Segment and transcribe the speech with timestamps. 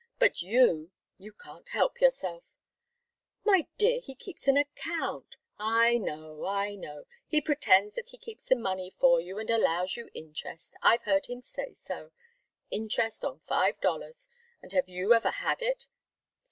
[0.17, 0.89] But you!
[1.19, 2.55] You can't help yourself"
[3.45, 5.35] "My dear, he keeps an account"
[5.83, 7.05] "I know, I know!
[7.27, 10.73] He pretends that he keeps the money for you and allows you interest!
[10.81, 12.13] I've heard him say so.
[12.71, 14.27] Interest on five dollars.
[14.59, 15.87] And have you ever had it?